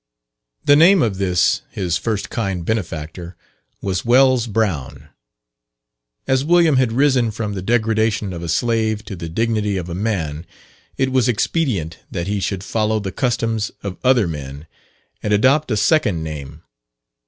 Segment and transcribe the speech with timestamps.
[0.65, 3.35] The name of this, his first kind benefactor,
[3.83, 5.09] was "Wells Brown."
[6.25, 9.93] As William had risen from the degradation of a slave to the dignity of a
[9.93, 10.47] man,
[10.97, 14.65] it was expedient that he should follow the customs of other men,
[15.21, 16.63] and adopt a second name.